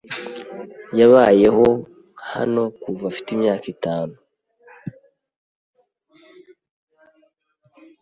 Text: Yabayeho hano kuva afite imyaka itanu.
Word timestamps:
Yabayeho 0.99 1.65
hano 2.33 2.61
kuva 2.81 3.03
afite 3.11 3.29
imyaka 3.37 3.65
itanu. 3.75 4.15